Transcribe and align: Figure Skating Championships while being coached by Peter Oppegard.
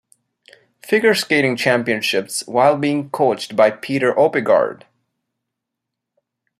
Figure 0.81 1.13
Skating 1.13 1.55
Championships 1.55 2.41
while 2.47 2.75
being 2.75 3.11
coached 3.11 3.55
by 3.55 3.69
Peter 3.69 4.11
Oppegard. 4.15 4.85